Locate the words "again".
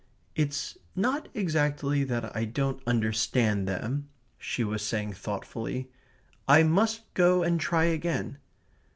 7.83-8.39